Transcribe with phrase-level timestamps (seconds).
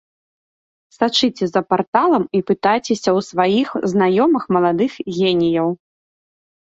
[0.97, 5.69] Сачыце за парталам і пытайцеся ў сваіх знаёмых маладых геніяў.